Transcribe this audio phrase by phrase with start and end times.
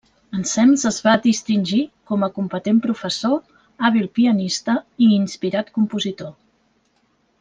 [0.35, 3.37] Ensems es va distingir com a competent professor,
[3.89, 6.33] hàbil pianista i inspirat compositor.